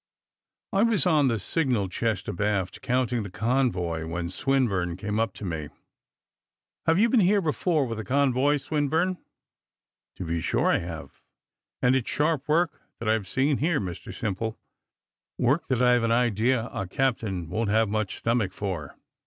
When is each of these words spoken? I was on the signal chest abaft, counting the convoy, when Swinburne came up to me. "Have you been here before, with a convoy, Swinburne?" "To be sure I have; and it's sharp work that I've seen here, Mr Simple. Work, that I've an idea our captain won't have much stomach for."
I 0.73 0.81
was 0.81 1.05
on 1.05 1.27
the 1.27 1.37
signal 1.37 1.87
chest 1.87 2.27
abaft, 2.27 2.81
counting 2.81 3.21
the 3.21 3.29
convoy, 3.29 4.07
when 4.07 4.29
Swinburne 4.29 4.97
came 4.97 5.19
up 5.19 5.31
to 5.35 5.45
me. 5.45 5.69
"Have 6.87 6.97
you 6.97 7.07
been 7.07 7.19
here 7.19 7.39
before, 7.39 7.85
with 7.85 7.99
a 7.99 8.03
convoy, 8.03 8.57
Swinburne?" 8.57 9.19
"To 10.15 10.25
be 10.25 10.41
sure 10.41 10.71
I 10.71 10.79
have; 10.79 11.21
and 11.83 11.95
it's 11.95 12.09
sharp 12.09 12.47
work 12.47 12.81
that 12.97 13.07
I've 13.07 13.27
seen 13.29 13.59
here, 13.59 13.79
Mr 13.79 14.11
Simple. 14.11 14.57
Work, 15.37 15.67
that 15.67 15.83
I've 15.83 16.01
an 16.01 16.11
idea 16.11 16.63
our 16.69 16.87
captain 16.87 17.47
won't 17.47 17.69
have 17.69 17.87
much 17.87 18.17
stomach 18.17 18.53
for." 18.53 18.97